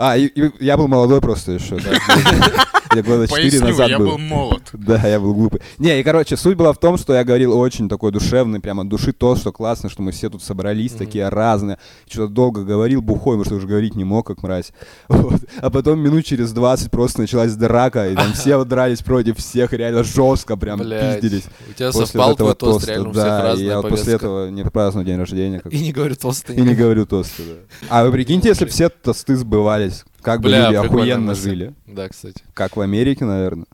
[0.00, 1.90] А, я был молодой просто еще, да.
[2.94, 4.06] Я года четыре Поясню, назад я был.
[4.06, 4.62] был молод.
[4.72, 5.60] Да, я был глупый.
[5.78, 8.88] Не, и, короче, суть была в том, что я говорил очень такой душевный, прямо от
[8.88, 11.78] души то, что классно, что мы все тут собрались, такие разные.
[12.08, 14.72] Что-то долго говорил, бухой, потому что уже говорить не мог, как мразь.
[15.08, 15.40] Вот.
[15.60, 20.04] А потом минут через 20 просто началась драка, и там все дрались против всех, реально
[20.04, 21.20] жестко прям Блядь.
[21.20, 21.44] пиздились.
[21.68, 23.88] У тебя После совпал этого твой тост, реально у всех да, и разная я вот
[23.90, 25.60] после этого не праздную день рождения.
[25.60, 26.54] как- И не говорю тосты.
[26.54, 27.54] И не говорю тосты, да.
[27.90, 31.42] А вы прикиньте, если бы все тосты сбывались, как бы Бля, люди прикольная охуенно мысль.
[31.50, 31.74] жили.
[31.86, 32.42] Да, кстати.
[32.54, 33.66] Как в Америке, наверное.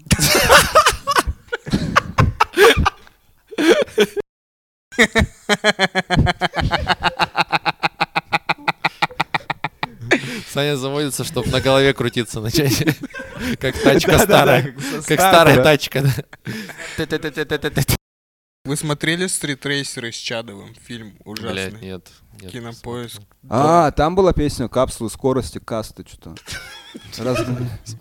[10.52, 12.86] Саня заводится, чтобы на голове крутиться начать.
[13.60, 14.74] Как тачка старая.
[15.06, 16.04] как старая тачка.
[18.64, 20.74] Вы смотрели «Стритрейсеры» с Чадовым?
[20.86, 21.80] Фильм Блядь, ужасный.
[21.80, 22.08] нет.
[22.40, 23.20] Нет, Кинопоиск.
[23.48, 26.34] А, там была песня «Капсулы скорости каста» что-то.
[27.18, 27.44] Раз...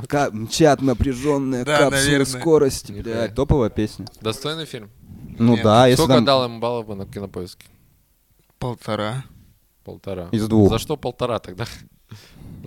[0.08, 2.26] Ка- Мчат напряженные Да, капсулы наверное.
[2.41, 2.91] скорости.
[2.91, 4.06] Блядь, топовая песня.
[4.22, 4.91] Достойный фильм.
[5.39, 5.63] Ну Нет.
[5.63, 7.65] да, если Сколько там дал ему баллов на кинопоиске?
[8.60, 9.24] Полтора.
[9.84, 10.30] Полтора.
[10.32, 10.69] из двух.
[10.69, 11.65] За что полтора тогда?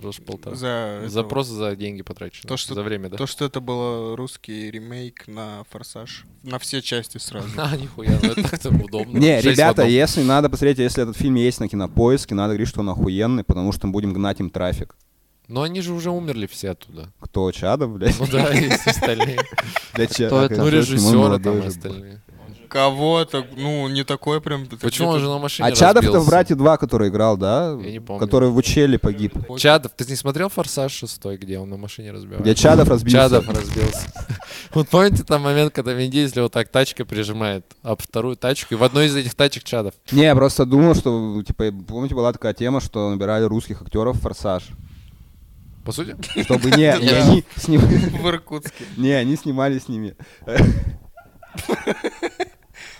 [0.01, 0.55] Просто полтора.
[0.55, 1.23] За, За этого.
[1.29, 2.47] просто за деньги потрачены.
[2.47, 3.17] То, что- За время, да?
[3.17, 6.25] То, что это был русский ремейк на «Форсаж».
[6.43, 7.47] На все части сразу.
[7.57, 9.17] А, нихуя, ну это удобно.
[9.17, 12.89] Не, ребята, если надо посмотреть, если этот фильм есть на кинопоиске, надо говорить, что он
[12.89, 14.95] охуенный, потому что мы будем гнать им трафик.
[15.47, 17.11] Но они же уже умерли все оттуда.
[17.21, 18.19] Кто, Чадов, блядь?
[18.19, 19.39] Ну да, есть остальные.
[19.93, 20.57] Для Кто это?
[20.57, 22.21] Ну, режиссеры там остальные.
[22.67, 24.65] Кого-то, ну, не такой прям...
[24.67, 26.27] Почему он же на машине А Чадов это в?
[26.27, 27.77] «Брате 2», который играл, да?
[27.81, 28.19] Я не помню.
[28.19, 29.33] Который в Учеле погиб.
[29.57, 32.43] Чадов, ты не смотрел «Форсаж 6», где он на машине разбивается?
[32.43, 33.17] Где Чадов разбился.
[33.17, 34.13] Чадов разбился.
[34.73, 38.77] Вот помните там момент, когда Вин Дизель вот так тачкой прижимает об вторую тачку, и
[38.77, 39.93] в одной из этих тачек Чадов.
[40.11, 44.21] Не, я просто думал, что, типа, помните, была такая тема, что набирали русских актеров в
[44.21, 44.63] «Форсаж».
[45.85, 46.17] По сути?
[46.43, 48.83] Чтобы не, не они сним- В Иркутске.
[48.97, 50.15] не, они снимали с ними.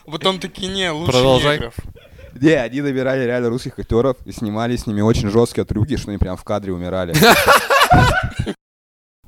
[0.09, 1.57] Потом такие, не, лучше Продолжай.
[1.57, 1.75] негров.
[2.39, 6.17] Не, они набирали реально русских актеров и снимали с ними очень жесткие трюки, что они
[6.17, 7.13] прям в кадре умирали.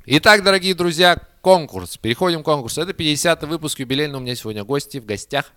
[0.06, 1.98] Итак, дорогие друзья, конкурс.
[1.98, 2.80] Переходим к конкурсу.
[2.80, 4.16] Это 50-й выпуск юбилейный.
[4.16, 5.52] У меня сегодня гости в гостях.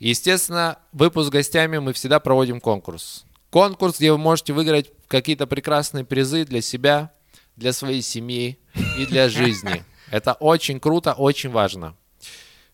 [0.00, 3.24] Естественно, выпуск с гостями мы всегда проводим конкурс.
[3.50, 7.12] Конкурс, где вы можете выиграть какие-то прекрасные призы для себя,
[7.56, 8.58] для своей семьи
[8.98, 9.84] и для жизни.
[10.10, 11.94] Это очень круто, очень важно.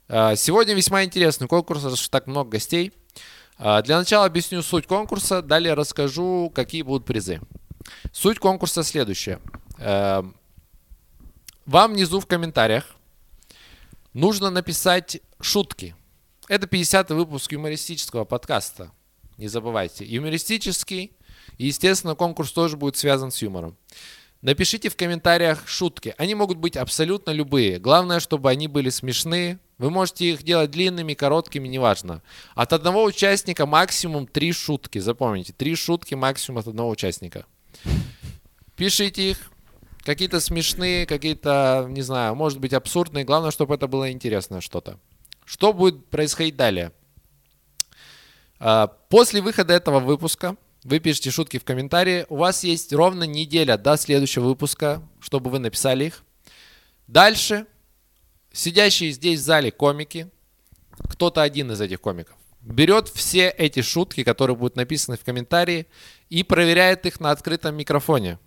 [0.08, 2.92] А, Сегодня весьма интересный конкурс, потому что так много гостей.
[3.56, 7.40] А, Для начала объясню суть конкурса, далее расскажу, какие будут призы.
[8.12, 9.40] Суть конкурса следующая.
[9.78, 10.36] Эм,
[11.66, 12.96] Вам внизу в комментариях
[14.12, 15.94] нужно написать шутки.
[16.48, 18.90] Это 50-й выпуск юмористического подкаста.
[19.38, 20.04] Не забывайте.
[20.04, 21.16] Юмористический.
[21.58, 23.76] И, естественно, конкурс тоже будет связан с юмором.
[24.42, 26.14] Напишите в комментариях шутки.
[26.18, 27.78] Они могут быть абсолютно любые.
[27.78, 29.58] Главное, чтобы они были смешные.
[29.78, 32.22] Вы можете их делать длинными, короткими, неважно.
[32.54, 34.98] От одного участника максимум три шутки.
[34.98, 37.46] Запомните, три шутки максимум от одного участника.
[38.76, 39.50] Пишите их.
[40.04, 43.24] Какие-то смешные, какие-то, не знаю, может быть абсурдные.
[43.24, 44.98] Главное, чтобы это было интересное что-то.
[45.46, 46.92] Что будет происходить далее?
[48.58, 52.26] А, После выхода этого выпуска вы пишете шутки в комментарии.
[52.28, 56.22] У вас есть ровно неделя до следующего выпуска, чтобы вы написали их.
[57.06, 57.66] Дальше
[58.54, 60.30] сидящие здесь в зале комики,
[61.10, 65.86] кто-то один из этих комиков, берет все эти шутки, которые будут написаны в комментарии,
[66.30, 68.38] и проверяет их на открытом микрофоне.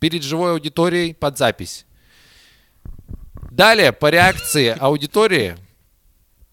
[0.00, 1.86] перед живой аудиторией под запись.
[3.50, 5.56] Далее, по реакции аудитории,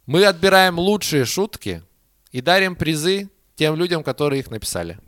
[0.06, 1.84] мы отбираем лучшие шутки
[2.32, 5.00] и дарим призы тем людям, которые их написали.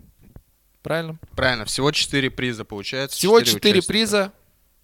[0.82, 1.17] Правильно?
[1.36, 3.15] Правильно, всего 4 приза получается.
[3.15, 3.88] Всего четыре 4 участника.
[3.88, 4.34] приза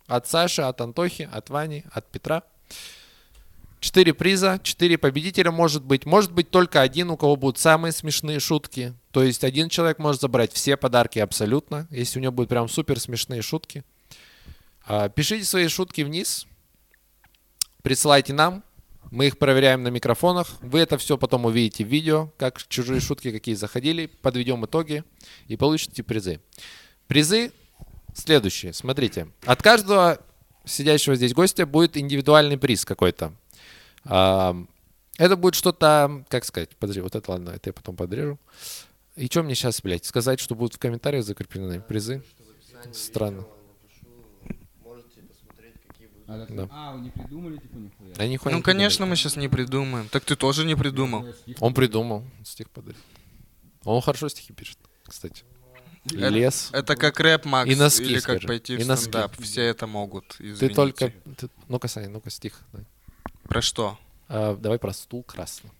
[0.08, 2.44] от Саши, от Антохи, от Вани, от Петра.
[3.80, 6.06] 4 приза, 4 победителя может быть.
[6.06, 8.94] Может быть только один, у кого будут самые смешные шутки.
[9.12, 13.00] То есть один человек может забрать все подарки абсолютно, если у него будут прям супер
[13.00, 13.84] смешные шутки.
[14.86, 16.46] А, Пишите свои шутки вниз,
[17.82, 18.64] присылайте нам,
[19.12, 20.48] мы их проверяем на микрофонах.
[20.62, 25.04] Вы это все потом увидите в видео, как чужие шутки какие заходили, подведем итоги
[25.48, 26.42] и получите призы.
[27.08, 27.52] Призы
[28.14, 28.74] следующие.
[28.74, 30.20] Смотрите, от каждого
[30.66, 33.34] сидящего здесь гостя будет индивидуальный приз какой-то.
[34.06, 34.56] А,
[35.18, 38.40] Это будет что-то, как сказать, подожди, вот это ладно, это я потом подрежу.
[39.16, 42.24] И что мне сейчас, блядь, сказать, что будут в комментариях закреплены призы?
[42.94, 43.46] Странно.
[46.28, 46.68] Да.
[46.72, 48.14] А, вы не придумали, типа, нихуя?
[48.16, 49.10] Да нихуя Ну, не конечно, придумал.
[49.10, 50.08] мы сейчас не придумаем.
[50.10, 51.26] Так ты тоже не придумал.
[51.60, 53.00] Он придумал, стих подарил.
[53.84, 55.44] Он хорошо стихи пишет, кстати.
[56.06, 56.70] И Это- лес.
[56.72, 58.48] Это как рэп, Макс, И носки, или как скажи.
[58.48, 59.06] пойти И в носки.
[59.10, 59.36] стендап.
[59.42, 60.76] Все это могут, Ты извините.
[60.76, 61.14] только...
[61.36, 62.60] ты- Ну-ка, Саня, ну-ка, стих.
[62.74, 62.86] дай.
[63.50, 63.98] Про что?
[64.28, 65.72] А, давай про стул красный.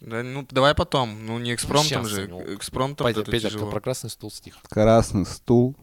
[0.00, 1.24] Да, ну, давай потом.
[1.24, 2.26] Ну, не экспромтом же.
[2.26, 2.54] ну.
[2.54, 3.70] Экспромтом Петя, это Петя, тяжело.
[3.70, 4.56] про красный стул стих.
[4.68, 5.76] Красный стул,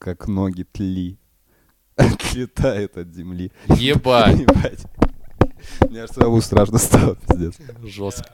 [0.00, 1.16] как ноги тли,
[1.96, 3.52] отлетает от земли.
[3.68, 4.38] Ебать.
[4.40, 4.84] Ебать.
[5.88, 7.54] Мне аж самому страшно стало, пиздец.
[7.84, 8.28] Жестко.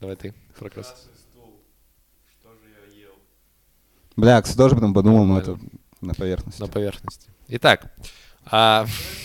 [0.00, 1.10] Давай ты про красный.
[4.16, 5.58] Бля, кстати, тоже потом подумал, но это
[6.02, 6.60] на поверхности.
[6.60, 7.30] На поверхности.
[7.46, 7.90] Итак,
[8.44, 8.84] а,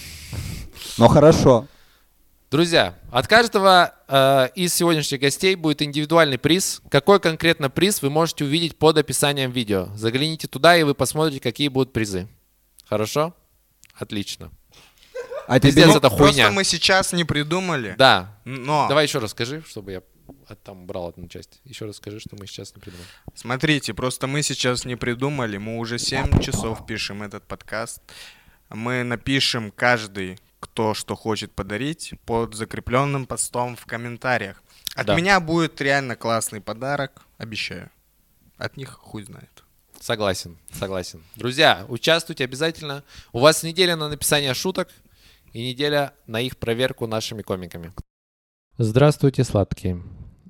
[0.98, 1.68] Но хорошо.
[2.52, 6.82] друзья, от каждого э, из сегодняшних гостей будет индивидуальный приз.
[6.90, 9.90] Какой конкретно приз вы можете увидеть под описанием видео.
[9.96, 12.28] Загляните туда, и вы посмотрите, какие будут призы.
[12.86, 13.36] Хорошо?
[13.96, 14.52] Отлично.
[15.48, 16.52] А тебе Пиздец, не- это Просто хуйня.
[16.52, 17.96] мы сейчас не придумали.
[17.98, 18.38] Да.
[18.46, 20.02] Но, Давай еще раз скажи, чтобы я
[20.64, 21.60] там брал одну часть.
[21.66, 23.08] Еще раз скажи, что мы сейчас не придумали.
[23.36, 25.58] смотрите, просто мы сейчас не придумали.
[25.58, 28.02] Мы уже 7 часов пишем этот подкаст.
[28.70, 34.64] Мы напишем каждый, кто что хочет подарить, под закрепленным постом в комментариях.
[34.96, 35.16] От Да.
[35.16, 37.90] меня будет реально классный подарок, обещаю.
[38.58, 39.64] От них хуй знает.
[40.00, 41.22] Согласен, согласен.
[41.36, 43.04] Друзья, участвуйте обязательно.
[43.34, 44.90] У вас неделя на написание шуток
[45.52, 47.92] и неделя на их проверку нашими комиками.
[48.78, 50.02] Здравствуйте, сладкие.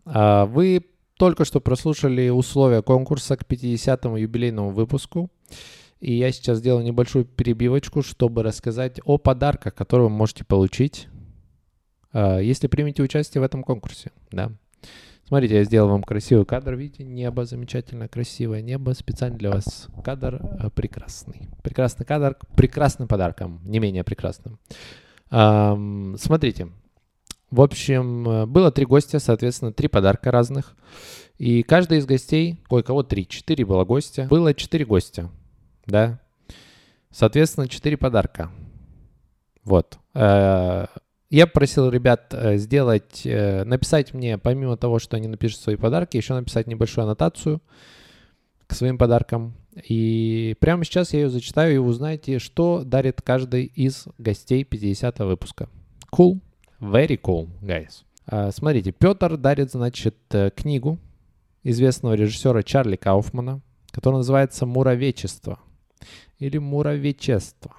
[0.05, 0.85] А, Вы
[1.17, 5.29] только что прослушали условия конкурса к 50-му юбилейному выпуску.
[6.03, 11.07] И я сейчас сделаю небольшую перебивочку, чтобы рассказать о подарках, которые вы можете получить,
[12.11, 14.11] а, если примете участие в этом конкурсе.
[14.29, 14.51] Да.
[15.25, 20.41] Смотрите, я сделал вам красивый кадр, видите, небо замечательно красивое небо, специально для вас кадр
[20.41, 21.47] э, прекрасный.
[21.63, 24.59] Прекрасный кадр прекрасным подаркам, не менее прекрасным.
[25.29, 26.67] Смотрите,
[27.49, 30.75] в общем, э, было три гостя, соответственно, три подарка разных.
[31.37, 35.29] И каждый из гостей, ой, кого три, четыре было гостя, было четыре гостя,
[35.85, 36.19] да.
[37.11, 38.51] Соответственно, четыре подарка.
[39.63, 39.99] Вот.
[40.13, 40.87] Э,
[41.29, 46.17] Я просил ребят э, сделать, э, написать мне, помимо того, что они напишут свои подарки,
[46.17, 47.61] еще написать небольшую аннотацию
[48.67, 49.53] к своим подаркам.
[49.87, 55.19] И прямо сейчас я ее зачитаю, и вы узнаете, что дарит каждый из гостей 50
[55.19, 55.69] выпуска.
[56.11, 56.39] Cool.
[56.79, 58.51] Very cool, guys.
[58.51, 60.15] Смотрите, Петр дарит, значит,
[60.55, 60.99] книгу
[61.63, 65.59] известного режиссера Чарли Кауфмана, которая называется «Муравечество»
[66.39, 67.75] или «Муравечество»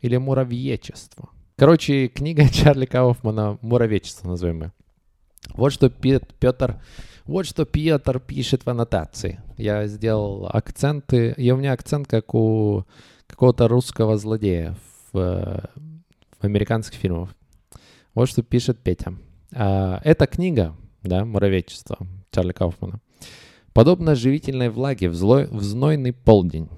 [0.00, 1.30] или «Муравьечество».
[1.56, 4.72] Короче, книга Чарли Кауфмана «Муравечество» назовем ее.
[5.54, 6.80] Вот что Петр,
[7.24, 9.40] вот что Петр пишет в аннотации.
[9.56, 12.84] Я сделал акценты, и у меня акцент как у
[13.26, 14.76] какого-то русского злодея
[15.12, 15.70] в,
[16.40, 17.30] в американских фильмах.
[18.14, 19.14] Вот что пишет Петя.
[19.52, 21.98] А, Эта книга, да, «Муравечество»
[22.30, 23.00] Чарли Кауфмана,
[23.72, 26.68] подобно живительной влаге в, злой, в знойный полдень.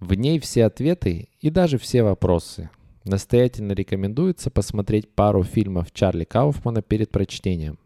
[0.00, 2.70] В ней все ответы и даже все вопросы.
[3.04, 7.78] Настоятельно рекомендуется посмотреть пару фильмов Чарли Кауфмана перед прочтением.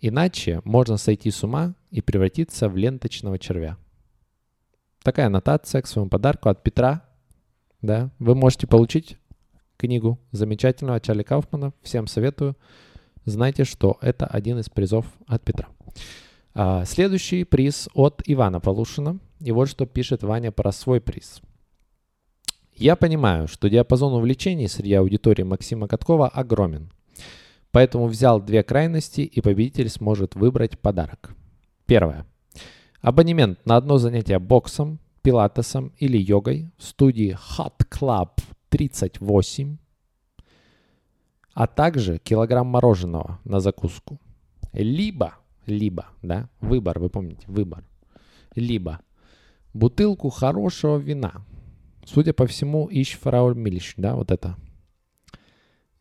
[0.00, 3.76] Иначе можно сойти с ума и превратиться в ленточного червя.
[5.02, 7.04] Такая аннотация к своему подарку от Петра.
[7.82, 9.18] Да, вы можете получить
[9.76, 11.72] книгу замечательного Чарли Кауфмана.
[11.82, 12.56] Всем советую.
[13.26, 15.68] Знайте, что это один из призов от Петра.
[16.54, 19.18] А, следующий приз от Ивана Полушина.
[19.40, 21.40] И вот что пишет Ваня про свой приз.
[22.72, 26.90] Я понимаю, что диапазон увлечений среди аудитории Максима Каткова огромен.
[27.70, 31.34] Поэтому взял две крайности, и победитель сможет выбрать подарок.
[31.86, 32.26] Первое.
[33.00, 38.30] Абонемент на одно занятие боксом пилатесом или йогой в студии Hot Club
[38.68, 39.78] 38,
[41.54, 44.20] а также килограмм мороженого на закуску.
[44.72, 45.34] Либо,
[45.66, 47.84] либо, да, выбор, вы помните, выбор.
[48.54, 49.00] Либо
[49.74, 51.44] бутылку хорошего вина.
[52.06, 54.56] Судя по всему, ищ фрауль Мильш, да, вот это.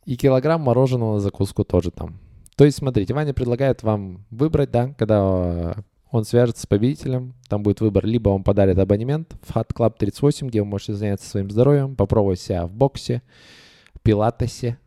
[0.06, 2.20] И килограмм мороженого на закуску тоже там.
[2.56, 5.82] То есть, смотрите, Ваня предлагает вам выбрать, да, когда э,
[6.12, 10.50] он свяжется с победителем, там будет выбор, либо он подарит абонемент в Hot Club 38,
[10.50, 13.24] где вы можете заняться своим здоровьем, попробовать себя в боксе,
[14.04, 14.78] пилатесе,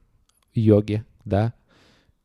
[0.55, 1.55] йоге, да,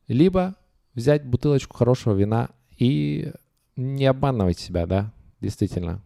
[0.07, 0.55] либо
[0.93, 3.31] взять бутылочку хорошего вина и
[3.75, 6.03] не обманывать себя, да, действительно.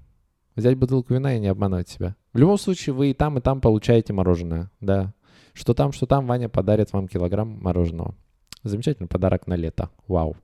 [0.55, 2.15] Взять бутылку вина и не обманывать себя.
[2.33, 5.13] В любом случае, вы и там, и там получаете мороженое, да.
[5.53, 8.15] Что там, что там, Ваня подарит вам килограмм мороженого.
[8.63, 9.89] Замечательный подарок на лето.
[10.07, 10.35] Вау.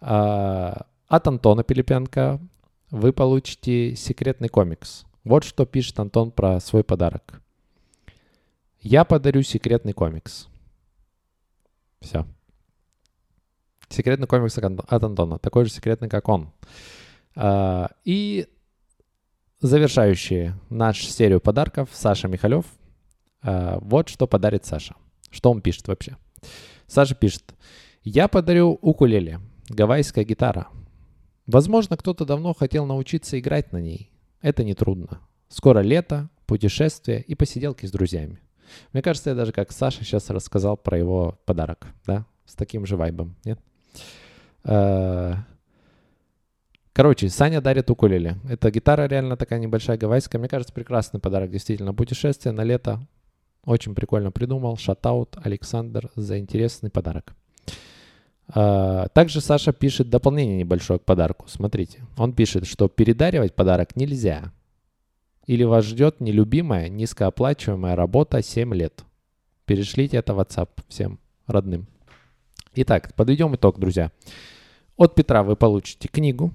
[0.00, 2.40] А, от Антона Пилипенко
[2.90, 5.04] вы получите секретный комикс.
[5.24, 7.42] Вот что пишет Антон про свой подарок.
[8.80, 10.48] Я подарю секретный комикс.
[12.00, 12.26] Все.
[13.88, 15.38] Секретный комикс от Антона.
[15.38, 16.50] Такой же секретный, как он.
[17.34, 18.48] А, и
[19.60, 22.64] завершающие нашу серию подарков Саша Михалев.
[23.42, 24.94] А, вот что подарит Саша.
[25.30, 26.16] Что он пишет вообще?
[26.86, 27.54] Саша пишет.
[28.02, 29.40] Я подарю укулеле.
[29.68, 30.68] Гавайская гитара.
[31.46, 34.10] Возможно, кто-то давно хотел научиться играть на ней.
[34.40, 35.20] Это нетрудно.
[35.48, 38.40] Скоро лето, путешествия и посиделки с друзьями.
[38.92, 42.96] Мне кажется, я даже как Саша сейчас рассказал про его подарок, да, с таким же
[42.96, 43.58] вайбом, нет?
[46.98, 48.38] Короче, Саня дарит укулеле.
[48.48, 50.40] Это гитара реально такая небольшая гавайская.
[50.40, 51.48] Мне кажется, прекрасный подарок.
[51.48, 53.00] Действительно, путешествие на лето.
[53.64, 54.76] Очень прикольно придумал.
[54.76, 57.36] Шатаут, Александр, за интересный подарок.
[58.52, 61.46] Э, также Саша пишет дополнение небольшое к подарку.
[61.46, 64.52] Смотрите, он пишет, что передаривать подарок нельзя.
[65.46, 69.04] Или вас ждет нелюбимая, низкооплачиваемая работа 7 лет.
[69.66, 71.86] Перешлите это в WhatsApp всем родным.
[72.74, 74.10] Итак, подведем итог, друзья.
[74.96, 76.52] От Петра вы получите книгу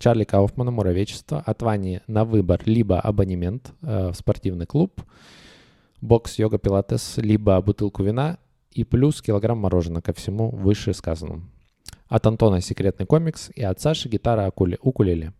[0.00, 1.42] Чарли Кауфмана «Муравечество».
[1.44, 5.02] От Вани на выбор либо абонемент э, в спортивный клуб,
[6.00, 8.38] бокс, йога, пилатес, либо бутылку вина
[8.72, 11.42] и плюс килограмм мороженого ко всему вышесказанному.
[12.08, 15.34] От Антона секретный комикс и от Саши гитара укулеле.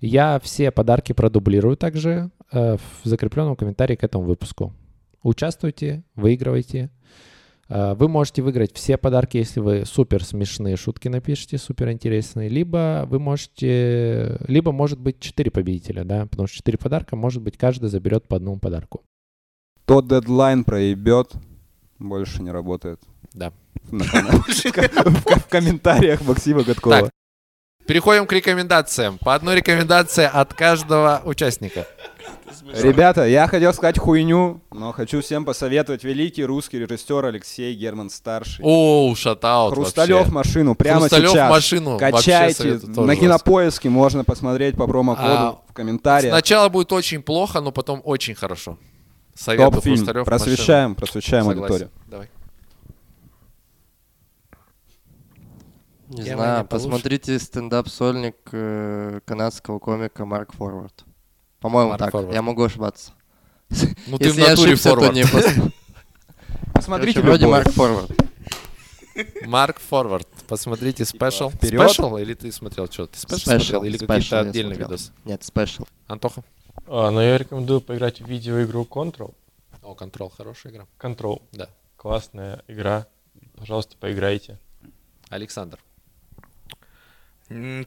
[0.00, 4.72] Я все подарки продублирую также э, в закрепленном комментарии к этому выпуску.
[5.22, 6.90] Участвуйте, выигрывайте.
[7.70, 12.48] Э, вы можете выиграть все подарки, если вы супер смешные шутки напишите, супер интересные.
[12.48, 17.56] Либо вы можете, либо может быть 4 победителя, да, потому что 4 подарка, может быть,
[17.56, 19.02] каждый заберет по одному подарку.
[19.84, 21.32] Тот дедлайн проебет,
[21.98, 23.00] больше не работает.
[23.32, 23.52] Да.
[23.90, 27.02] В комментариях Максима Годкова.
[27.02, 27.10] Так,
[27.86, 29.18] Переходим к рекомендациям.
[29.18, 31.86] По одной рекомендации от каждого участника.
[32.74, 38.64] Ребята, я хотел сказать хуйню, но хочу всем посоветовать великий русский режиссер Алексей Герман Старший.
[38.64, 40.32] О, шатаут Хрусталев вообще.
[40.32, 41.50] машину прямо Хрусталев сейчас.
[41.50, 42.80] машину Качайте.
[42.96, 46.32] На кинопоиске можно посмотреть по промокоду А, в комментариях.
[46.32, 48.78] Сначала будет очень плохо, но потом очень хорошо.
[49.34, 49.96] Советую Топ-фильм.
[49.96, 51.62] Хрусталев Просвещаем, просвещаем машину.
[51.66, 51.88] Согласен.
[51.88, 51.90] аудиторию.
[52.10, 52.28] Давай.
[56.10, 56.68] Не Я знаю, получше.
[56.88, 61.04] посмотрите стендап-сольник э, канадского комика Марк Форвард.
[61.60, 62.10] По-моему, Марк так.
[62.10, 62.34] Форвард.
[62.34, 63.12] Я могу ошибаться.
[64.08, 65.14] Ну ты в натуре форвард.
[65.14, 65.72] не пос-
[66.74, 67.46] Посмотрите Короче, вроде.
[67.46, 68.10] Марк Форвард.
[69.46, 70.28] Марк Форвард.
[70.48, 71.50] Посмотрите special.
[71.50, 73.06] Special или ты смотрел что?
[73.06, 75.12] Ты special смотрел или какие-то отдельные видосы?
[75.24, 75.84] Нет, special.
[76.08, 76.42] Антоха?
[76.88, 79.32] А, но я рекомендую поиграть в видеоигру Control.
[79.82, 80.86] О, Control, хорошая игра.
[80.98, 81.40] Control.
[81.52, 81.68] Да.
[81.96, 83.06] Классная игра.
[83.56, 84.58] Пожалуйста, поиграйте.
[85.28, 85.78] Александр.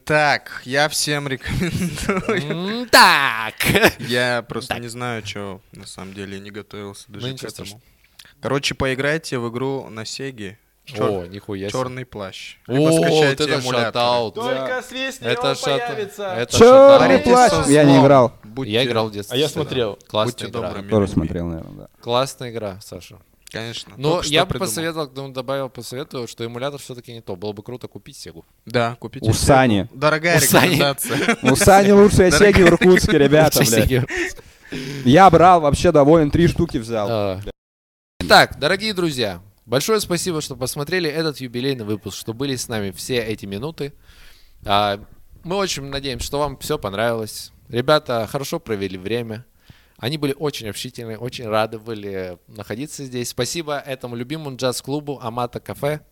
[0.04, 2.86] Так, я всем рекомендую.
[2.90, 3.54] Так.
[3.98, 7.80] Я просто не знаю, что на самом деле не готовился даже Ну, к этому.
[8.42, 10.58] Короче, поиграйте в игру на Сеге.
[10.98, 11.70] О, нихуя.
[11.70, 12.56] Черный плащ.
[12.66, 13.84] О, Либо вот это эмулятор.
[13.86, 14.34] шатаут.
[14.34, 15.86] Только свистни, Это он шата.
[15.94, 16.22] появится.
[16.34, 17.52] Это Черный плащ.
[17.68, 18.34] Я не играл.
[18.44, 19.34] Будьте- Я играл в детстве.
[19.34, 19.98] А я смотрел.
[20.06, 20.68] Классная Будьте игра.
[20.68, 20.90] добрыми.
[20.90, 21.88] Тоже смотрел, наверное, да.
[22.02, 23.16] Классная игра, Саша.
[23.54, 23.94] Конечно.
[23.96, 24.68] Но Только я бы придумал.
[24.68, 27.36] посоветовал, ну, добавил, посоветую, что эмулятор все-таки не то.
[27.36, 28.44] Было бы круто купить Сегу.
[28.66, 29.30] Да, купите.
[29.30, 29.44] У Сегу.
[29.46, 29.88] Сани.
[29.94, 31.36] Дорогая У рекомендация.
[31.42, 34.04] У Сани лучшая сеги в Иркутске, ребята, блядь.
[35.04, 37.06] Я брал, вообще доволен, три штуки взял.
[37.08, 37.40] А.
[38.20, 43.18] Итак, дорогие друзья, большое спасибо, что посмотрели этот юбилейный выпуск, что были с нами все
[43.18, 43.92] эти минуты.
[44.66, 44.98] А,
[45.44, 47.52] Мы очень надеемся, что вам все понравилось.
[47.68, 49.44] Ребята хорошо провели время.
[50.04, 53.30] Они были очень общительны, очень рады были находиться здесь.
[53.30, 56.04] Спасибо этому любимому джаз-клубу Амата Кафе.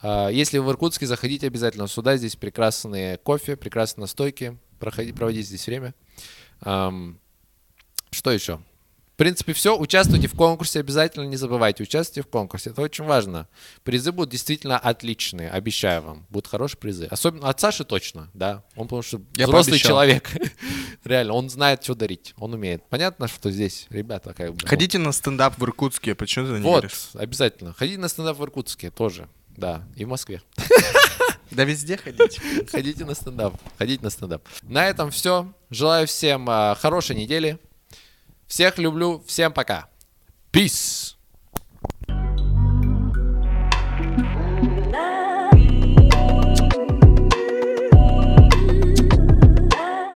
[0.00, 2.16] А, Если вы в Иркутске, заходите обязательно сюда.
[2.16, 4.56] Здесь прекрасные кофе, прекрасные настойки.
[4.78, 5.94] Проходи, проводите здесь время.
[6.62, 8.58] Что еще?
[9.16, 9.74] В принципе, все.
[9.78, 11.82] Участвуйте в конкурсе, обязательно не забывайте.
[11.82, 13.48] Участвуйте в конкурсе, это очень важно.
[13.82, 16.26] Призы будут действительно отличные, обещаю вам.
[16.28, 17.06] Будут хорошие призы.
[17.06, 18.62] Особенно от Саши точно, да.
[18.76, 19.88] Он потому что Я взрослый пообещал.
[19.88, 20.30] человек.
[21.04, 22.34] Реально, он знает, что дарить.
[22.36, 22.86] Он умеет.
[22.90, 24.58] Понятно, что здесь ребята как бы...
[24.62, 27.08] ну, Ходите на стендап в Иркутске, почему ты не Вот, веришь?
[27.14, 27.72] обязательно.
[27.72, 29.28] Ходите на стендап в Иркутске тоже.
[29.56, 30.42] Да, и в Москве.
[31.52, 32.42] Да везде ходите.
[32.70, 33.54] Ходите на стендап.
[33.78, 34.42] Ходите на стендап.
[34.62, 35.52] На этом все.
[35.70, 37.58] Желаю всем а, хорошей недели.
[38.46, 39.22] Всех люблю.
[39.26, 39.88] Всем пока.
[40.52, 41.15] Peace.